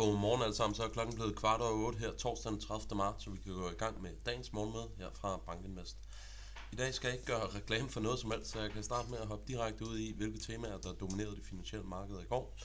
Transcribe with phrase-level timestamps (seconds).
[0.00, 2.96] Godmorgen alle sammen, så er klokken blevet kvart over 8 her torsdag den 30.
[2.96, 5.96] marts, så vi kan gå i gang med dagens morgenmøde her fra Bankinvest.
[6.72, 9.10] I dag skal jeg ikke gøre reklame for noget som helst, så jeg kan starte
[9.10, 12.56] med at hoppe direkte ud i, hvilke temaer, der dominerede det finansielle marked i går.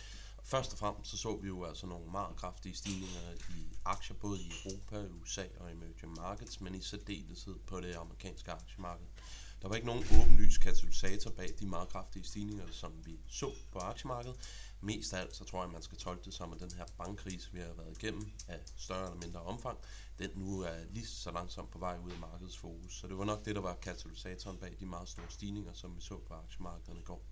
[0.44, 4.42] Først og fremmest så så vi jo altså nogle meget kraftige stigninger i aktier, både
[4.42, 9.06] i Europa, USA og emerging markets, men i særdeleshed på det amerikanske aktiemarked.
[9.66, 13.80] Der var ikke nogen åbenlys katalysator bag de meget kraftige stigninger, som vi så på
[13.80, 14.38] aktiemarkedet.
[14.82, 17.52] Mest af alt så tror jeg, man skal tolke det som, at den her bankkrise,
[17.54, 19.78] vi har været igennem af større eller mindre omfang,
[20.20, 23.00] den nu er lige så langsomt på vej ud af markedets fokus.
[23.00, 26.02] Så det var nok det, der var katalysatoren bag de meget store stigninger, som vi
[26.02, 27.26] så på aktiemarkederne i går.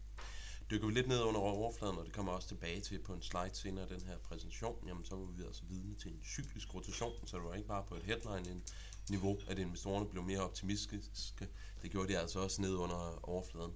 [0.71, 3.55] Dykker vi lidt ned under overfladen, og det kommer også tilbage til på en slide
[3.55, 7.27] senere i den her præsentation, jamen så var vi altså vidne til en cyklisk rotation,
[7.27, 8.61] så det var ikke bare på et headline
[9.09, 11.47] niveau, at investorerne blev mere optimistiske.
[11.81, 13.73] Det gjorde de altså også ned under overfladen.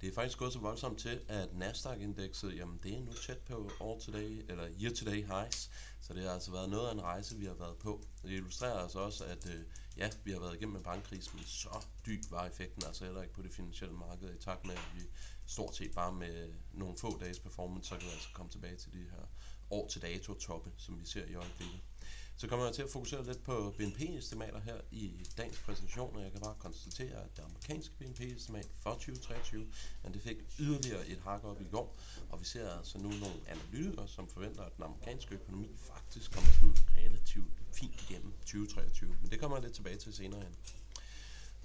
[0.00, 3.70] Det er faktisk gået så voldsomt til, at Nasdaq-indekset, jamen det er nu tæt på
[3.80, 5.70] all today, eller year to day highs,
[6.00, 8.02] så det har altså været noget af en rejse, vi har været på.
[8.22, 9.60] Det illustrerer altså også, at øh,
[9.96, 13.34] ja, vi har været igennem en bankkrise, men så dyb var effekten altså heller ikke
[13.34, 15.00] på det finansielle marked, i takt med, at vi
[15.46, 18.92] stort set bare med nogle få dages performance, så kan vi altså komme tilbage til
[18.92, 19.26] de her
[19.70, 21.80] år til dato toppe, som vi ser i øjeblikket.
[22.40, 26.32] Så kommer jeg til at fokusere lidt på BNP-estimater her i dagens præsentation, og jeg
[26.32, 29.66] kan bare konstatere, at det amerikanske BNP-estimat for 2023,
[30.02, 31.98] men det fik yderligere et hak op i går,
[32.30, 36.50] og vi ser altså nu nogle analytikere, som forventer, at den amerikanske økonomi faktisk kommer
[36.50, 39.16] sådan relativt fint igennem 2023.
[39.22, 40.56] Men det kommer jeg lidt tilbage til senere hen.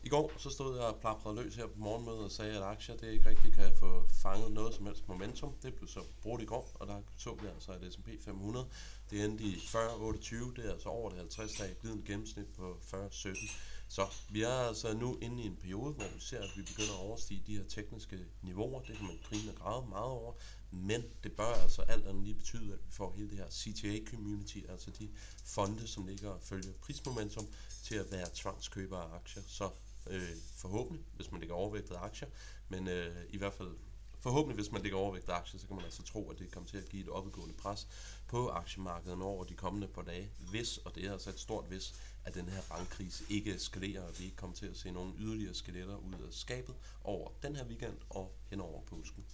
[0.06, 2.98] I går så stod jeg og plaprede løs her på morgenmødet og sagde, at aktier
[2.98, 5.54] det ikke rigtig kan få fanget noget som helst momentum.
[5.64, 8.68] Det blev så brugt i går, og der tog vi altså, et S&P 500
[9.10, 13.52] det endte i 40-28, det er altså over det 50 dage glidende gennemsnit på 40-17.
[13.88, 16.94] Så vi er altså nu inde i en periode, hvor vi ser, at vi begynder
[16.94, 18.82] at overstige de her tekniske niveauer.
[18.82, 20.34] Det kan man grine og græde meget over,
[20.72, 24.72] men det bør altså alt andet lige betyde, at vi får hele det her CTA-community,
[24.72, 25.10] altså de
[25.46, 27.48] fonde, som ligger og følger prismomentum,
[27.84, 29.44] til at være tvangskøbere af aktier.
[29.48, 29.70] Så
[30.10, 32.30] øh, forhåbentlig, hvis man ligger overvægtet aktier,
[32.70, 33.78] men øh, i hvert fald
[34.20, 36.78] forhåbentlig, hvis man ligger overvægtet aktier, så kan man altså tro, at det kommer til
[36.78, 37.88] at give et opadgående pres
[38.28, 41.94] på aktiemarkedet over de kommende par dage, hvis, og det er altså et stort hvis,
[42.26, 45.54] at den her bankkrise ikke eskalerer, og vi ikke kommer til at se nogen yderligere
[45.54, 49.26] skeletter ud af skabet over den her weekend og henover påsken.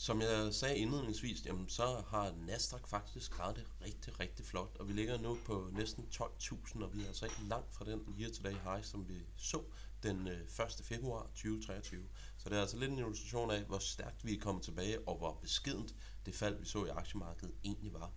[0.00, 4.88] Som jeg sagde indledningsvis, jamen, så har Nasdaq faktisk klaret det rigtig, rigtig flot, og
[4.88, 8.52] vi ligger nu på næsten 12.000, og vi er altså ikke langt fra den year-to-day
[8.52, 9.62] high, som vi så
[10.02, 10.48] den øh, 1.
[10.82, 12.04] Februar 2023.
[12.36, 15.18] Så det er altså lidt en illustration af, hvor stærkt vi er kommet tilbage, og
[15.18, 15.94] hvor beskedent
[16.26, 18.12] det fald, vi så i aktiemarkedet, egentlig var.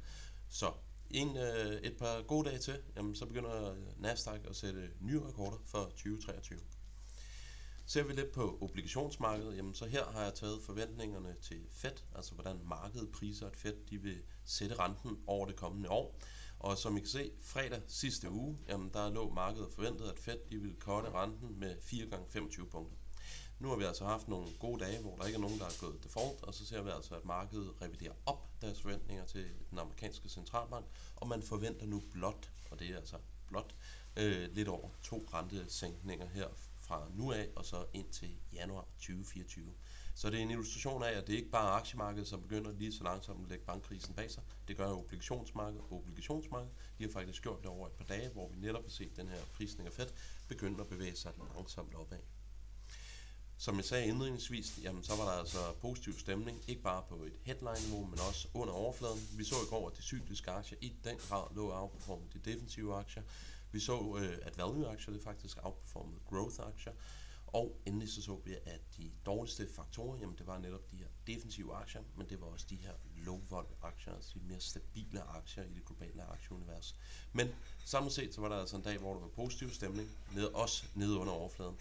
[0.50, 0.74] Så
[1.10, 5.58] en, øh, et par gode dage til, jamen, så begynder Nasdaq at sætte nye rekorder
[5.66, 6.60] for 2023.
[7.92, 12.34] Ser vi lidt på obligationsmarkedet, jamen så her har jeg taget forventningerne til Fed, altså
[12.34, 16.20] hvordan markedet priser, at Fed de vil sætte renten over det kommende år.
[16.60, 20.38] Og som I kan se, fredag sidste uge, jamen der lå markedet forventet, at Fed
[20.50, 22.98] de ville korte renten med 4 gange 25 punkter.
[23.60, 25.80] Nu har vi altså haft nogle gode dage, hvor der ikke er nogen, der er
[25.82, 29.80] gået default, og så ser vi altså, at markedet reviderer op deres forventninger til den
[29.80, 30.86] amerikanske centralbank,
[31.16, 33.76] og man forventer nu blot, og det er altså blot,
[34.18, 36.48] øh, lidt over to rentesænkninger her
[36.92, 39.74] fra nu af og så ind til januar 2024.
[40.16, 42.94] Så det er en illustration af, at det ikke bare er aktiemarkedet, som begynder lige
[42.94, 44.44] så langsomt at lægge bankkrisen bag sig.
[44.68, 45.84] Det gør obligationsmarkedet.
[45.92, 49.16] Obligationsmarkedet, de har faktisk gjort det over et par dage, hvor vi netop har set
[49.16, 50.14] den her prisning af fedt
[50.48, 52.20] begynde at bevæge sig langsomt opad.
[53.58, 57.34] Som jeg sagde indledningsvis, jamen, så var der altså positiv stemning, ikke bare på et
[57.44, 59.20] headline-niveau, men også under overfladen.
[59.38, 62.96] Vi så i går, at de cykliske aktier i den grad lå outperformet de defensive
[62.96, 63.24] aktier.
[63.72, 66.94] Vi så, øh, at value-aktier faktisk outperformede growth-aktier.
[67.48, 71.08] Og endelig så så vi, at de dårligste faktorer, jamen det var netop de her
[71.28, 75.22] defensive aktier, men det var også de her low vol aktier, altså de mere stabile
[75.22, 76.96] aktier i det globale aktieunivers.
[77.34, 77.48] Men
[77.86, 80.86] samlet set, så var der altså en dag, hvor der var positiv stemning, ned, os
[80.96, 81.76] nede under overfladen.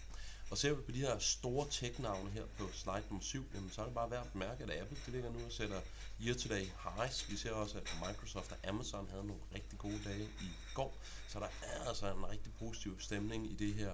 [0.51, 3.81] Og ser vi på de her store tech-navne her på slide nummer 7, jamen, så
[3.81, 5.81] er det bare værd at bemærke, at Apple det ligger nu og sætter
[6.25, 7.29] year-to-day highs.
[7.29, 10.97] Vi ser også, at Microsoft og Amazon havde nogle rigtig gode dage i går.
[11.27, 13.93] Så der er altså en rigtig positiv stemning i det her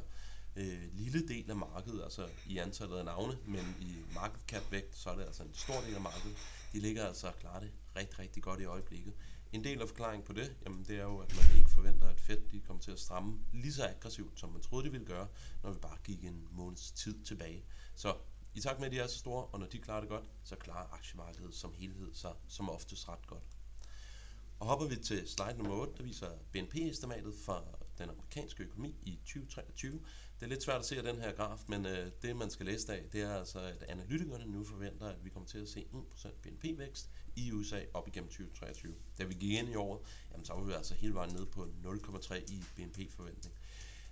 [0.55, 4.97] øh, lille del af markedet, altså i antallet af navne, men i market cap vægt,
[4.97, 6.37] så er det altså en stor del af markedet.
[6.73, 9.13] De ligger altså og klarer det rigtig, rigtig godt i øjeblikket.
[9.51, 12.19] En del af forklaringen på det, jamen det er jo, at man ikke forventer, at
[12.19, 15.27] Fed de kommer til at stramme lige så aggressivt, som man troede, de ville gøre,
[15.63, 17.63] når vi bare gik en måneds tid tilbage.
[17.95, 18.15] Så
[18.53, 20.55] i takt med, at de er så store, og når de klarer det godt, så
[20.55, 23.43] klarer aktiemarkedet som helhed sig som oftest ret godt.
[24.59, 29.15] Og hopper vi til slide nummer 8, der viser BNP-estimatet for den amerikanske økonomi i
[29.15, 30.01] 2023,
[30.39, 32.65] det er lidt svært at se af den her graf, men øh, det man skal
[32.65, 35.85] læse af, det er altså, at analytikerne nu forventer, at vi kommer til at se
[35.93, 38.95] 1% BNP-vækst i USA op igennem 2023.
[39.17, 40.01] Da vi gik ind i året,
[40.31, 43.55] jamen, så var vi altså hele vejen nede på 0,3 i BNP-forventning.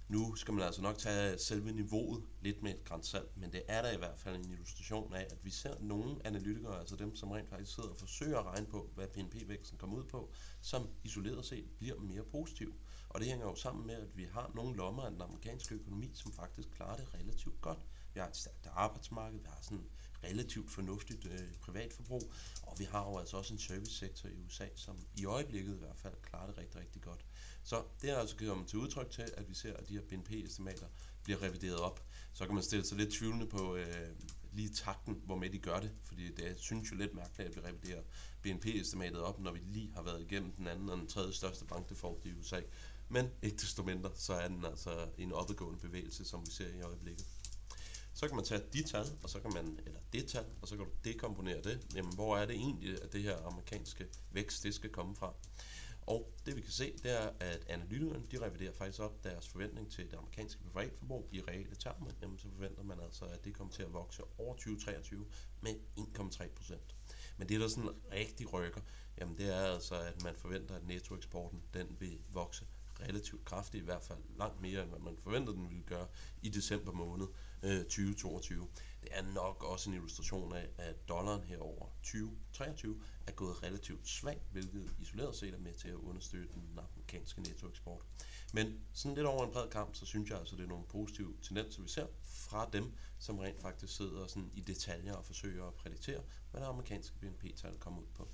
[0.07, 3.81] Nu skal man altså nok tage selve niveauet lidt med et grænsalt, men det er
[3.81, 7.31] der i hvert fald en illustration af, at vi ser nogle analytikere, altså dem, som
[7.31, 10.31] rent faktisk sidder og forsøger at regne på, hvad BNP-væksten kommer ud på,
[10.61, 12.73] som isoleret set bliver mere positiv.
[13.15, 16.11] Og det hænger jo sammen med, at vi har nogle lommer af den amerikanske økonomi,
[16.13, 17.79] som faktisk klarer det relativt godt.
[18.13, 19.85] Vi har et stærkt arbejdsmarked, vi har sådan
[20.23, 22.31] relativt fornuftigt øh, privatforbrug,
[22.63, 25.97] og vi har jo altså også en servicesektor i USA, som i øjeblikket i hvert
[25.97, 27.25] fald klarer det rigtig, rigtig godt.
[27.63, 30.87] Så det er altså kommet til udtryk til, at vi ser, at de her BNP-estimater
[31.23, 32.05] bliver revideret op.
[32.33, 34.15] Så kan man stille sig lidt tvivlende på øh,
[34.53, 37.61] lige takten, hvor med de gør det, fordi det synes jo lidt mærkeligt, at vi
[37.61, 38.01] reviderer
[38.41, 42.25] BNP-estimatet op, når vi lige har været igennem den anden og den tredje største bankdefault
[42.25, 42.61] i USA.
[43.09, 46.81] Men ikke desto mindre, så er den altså en opadgående bevægelse, som vi ser i
[46.81, 47.25] øjeblikket.
[48.13, 50.75] Så kan man tage de tal, og så kan man, eller det tal, og så
[50.75, 51.87] kan du dekomponere det.
[51.95, 55.33] Jamen, hvor er det egentlig, at det her amerikanske vækst, det skal komme fra?
[56.07, 59.91] Og det vi kan se, det er, at analytikerne de reviderer faktisk op deres forventning
[59.91, 62.11] til det amerikanske privatforbrug i reelle termer.
[62.21, 65.25] Jamen, så forventer man altså, at det kommer til at vokse over 2023
[65.61, 66.95] med 1,3 procent.
[67.37, 68.81] Men det, der sådan rigtig rykker,
[69.17, 72.65] jamen det er altså, at man forventer, at nettoeksporten den vil vokse
[73.07, 76.07] relativt kraftigt, i hvert fald langt mere, end hvad man forventede, den ville gøre
[76.41, 77.27] i december måned
[77.63, 78.67] øh, 2022.
[79.01, 84.41] Det er nok også en illustration af, at dollaren herover 2023 er gået relativt svag,
[84.51, 88.01] hvilket isoleret set er med til at understøtte den amerikanske nettoeksport.
[88.53, 91.33] Men sådan lidt over en bred kamp, så synes jeg altså, det er nogle positive
[91.41, 95.73] tendenser, vi ser fra dem, som rent faktisk sidder sådan i detaljer og forsøger at
[95.73, 96.21] prædiktere,
[96.51, 98.24] hvad det amerikanske BNP-tal kommer ud på.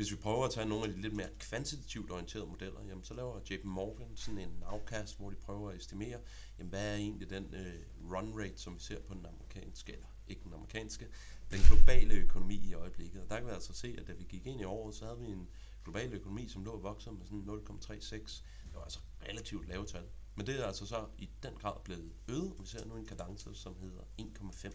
[0.00, 3.14] Hvis vi prøver at tage nogle af de lidt mere kvantitativt orienterede modeller, jamen så
[3.14, 6.20] laver JP Morgan sådan en afkast, hvor de prøver at estimere,
[6.58, 7.74] jamen hvad er egentlig den øh,
[8.12, 11.06] run rate, som vi ser på den amerikanske, eller ikke den amerikanske,
[11.50, 13.22] den globale økonomi i øjeblikket.
[13.22, 15.18] Og der kan vi altså se, at da vi gik ind i året, så havde
[15.18, 15.48] vi en
[15.84, 18.16] global økonomi, som lå og voksede med sådan 0,36.
[18.66, 20.04] Det var altså relativt lave tal.
[20.34, 23.06] Men det er altså så i den grad blevet øget, og vi ser nu en
[23.06, 24.72] kadence, som hedder 1,5.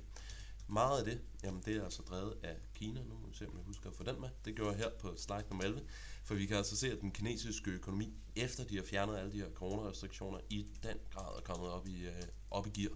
[0.67, 3.03] Meget af det, jamen det er altså drevet af Kina.
[3.03, 4.29] Nu må vi se, om jeg husker at få den med.
[4.45, 5.81] Det gjorde jeg her på slide nummer 11.
[6.23, 9.37] For vi kan altså se, at den kinesiske økonomi, efter de har fjernet alle de
[9.37, 12.91] her coronarestriktioner, i den grad er kommet op i, øh, op i gear.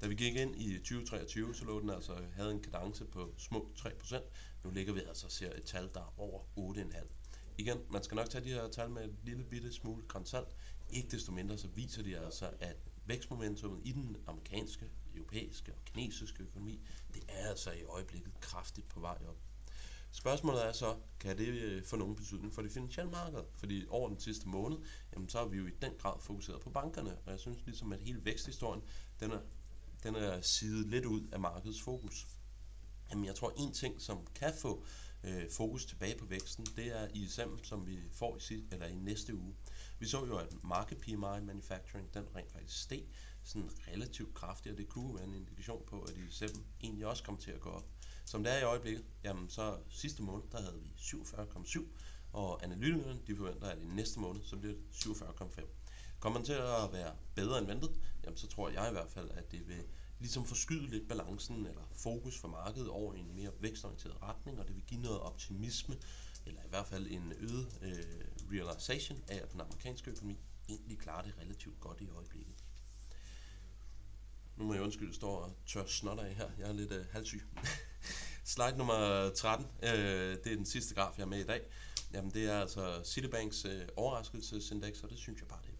[0.00, 3.72] Da vi gik ind i 2023, så lå den altså, havde en kadence på små
[3.78, 4.22] 3%.
[4.64, 7.06] Nu ligger vi altså og ser et tal, der er over 8,5.
[7.58, 10.48] Igen, man skal nok tage de her tal med et lille bitte smule grænsalt.
[10.90, 16.42] Ikke desto mindre, så viser de altså, at vækstmomentumet i den amerikanske, europæiske og kinesiske
[16.42, 16.80] økonomi,
[17.14, 19.36] det er altså i øjeblikket kraftigt på vej op.
[20.10, 23.40] Spørgsmålet er så, kan det øh, få nogen betydning for det finansielle marked?
[23.54, 24.78] Fordi over den sidste måned,
[25.12, 27.92] jamen, så har vi jo i den grad fokuseret på bankerne, og jeg synes ligesom,
[27.92, 28.82] at hele væksthistorien,
[29.20, 29.40] den er,
[30.02, 32.26] den er sidet lidt ud af markedets fokus.
[33.10, 34.84] Jamen, jeg tror, en ting, som kan få
[35.24, 38.94] øh, fokus tilbage på væksten, det er ISM, som vi får i, sit, eller i
[38.94, 39.54] næste uge.
[39.98, 43.04] Vi så jo, at market PMI manufacturing, den rent faktisk steg
[43.42, 47.40] sådan relativt kraftigt, og det kunne være en indikation på, at ISM egentlig også kommer
[47.40, 47.86] til at gå op.
[48.24, 51.86] Som det er i øjeblikket, jamen så sidste måned, der havde vi 47,7,
[52.32, 55.66] og analytikerne, de forventer, at i næste måned, så bliver det 47,5.
[56.20, 57.90] Kommer man til at være bedre end ventet,
[58.24, 59.84] jamen så tror jeg i hvert fald, at det vil
[60.18, 64.66] ligesom forskyde lidt balancen eller fokus for markedet over i en mere vækstorienteret retning, og
[64.66, 65.96] det vil give noget optimisme,
[66.46, 67.94] eller i hvert fald en øget øh,
[68.52, 72.54] realization af, at den amerikanske økonomi egentlig klarer det relativt godt i øjeblikket.
[74.56, 76.50] Nu må jeg undskylde, at jeg står og tør snotter af her.
[76.58, 77.42] Jeg er lidt øh, halvsyg.
[78.44, 79.90] Slide nummer 13, øh,
[80.44, 81.62] det er den sidste graf, jeg er med i dag.
[82.12, 85.73] Jamen, det er altså Citibanks øh, overraskelsesindeks, og det synes jeg bare, det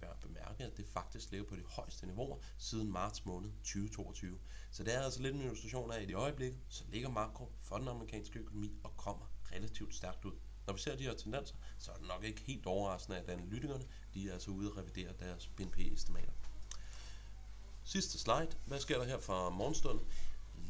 [0.59, 4.39] er det faktisk ligger på de højeste niveauer siden marts måned 2022.
[4.71, 7.79] Så det er altså lidt en illustration af, at i øjeblikket, så ligger makro for
[7.79, 10.33] den amerikanske økonomi og kommer relativt stærkt ud.
[10.67, 13.85] Når vi ser de her tendenser, så er det nok ikke helt overraskende, at analytikerne
[14.15, 16.33] de er altså ude og revidere deres BNP-estimater.
[17.85, 18.51] Sidste slide.
[18.67, 20.07] Hvad sker der her fra morgenstunden?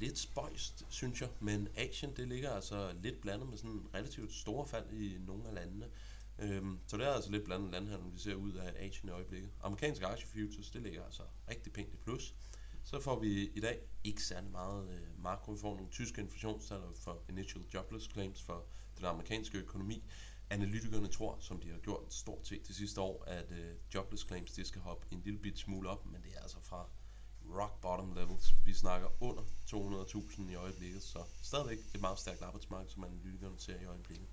[0.01, 4.67] Lidt spøjst, synes jeg, men Asien det ligger altså lidt blandet med sådan relativt store
[4.67, 5.91] fald i nogle af landene.
[6.39, 9.51] Øhm, så det er altså lidt blandet landhandel, vi ser ud af Asien i øjeblikket.
[9.63, 12.35] Amerikanske aktiefutures, det ligger altså rigtig pænt i plus.
[12.85, 15.53] Så får vi i dag ikke særlig meget øh, makro.
[15.53, 18.67] Vi får nogle tyske inflationstal for initial jobless claims for
[18.99, 20.05] den amerikanske økonomi.
[20.51, 24.53] Analytikerne tror, som de har gjort stort set det sidste år, at øh, jobless claims
[24.53, 26.89] det skal hoppe en lille bit smule op, men det er altså fra
[27.51, 28.55] rock bottom levels.
[28.65, 33.81] Vi snakker under 200.000 i øjeblikket, så stadigvæk et meget stærkt arbejdsmarked, som analytikerne ser
[33.81, 34.27] i øjeblikket.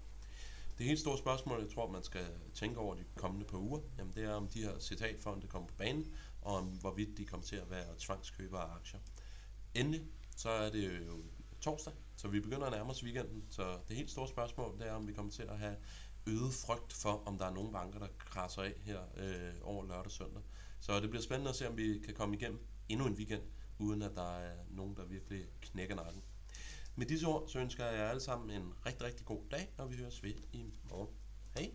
[0.81, 4.13] Det helt store spørgsmål, jeg tror, man skal tænke over de kommende par uger, jamen
[4.13, 7.55] det er, om de her citatfonde kommer på banen, og om hvorvidt de kommer til
[7.55, 8.99] at være tvangskøbere af aktier.
[9.75, 10.01] Endelig,
[10.37, 11.23] så er det jo
[11.59, 14.91] torsdag, så vi begynder at nærme os weekenden, så det helt store spørgsmål, det er,
[14.93, 15.75] om vi kommer til at have
[16.27, 20.05] øget frygt for, om der er nogle banker, der krasser af her øh, over lørdag
[20.05, 20.43] og søndag.
[20.79, 22.59] Så det bliver spændende at se, om vi kan komme igennem
[22.89, 23.43] endnu en weekend,
[23.79, 26.23] uden at der er nogen, der virkelig knækker nakken.
[26.95, 29.91] Med disse ord, så ønsker jeg jer alle sammen en rigtig, rigtig god dag, og
[29.91, 31.15] vi høres ved i morgen.
[31.57, 31.71] Hej!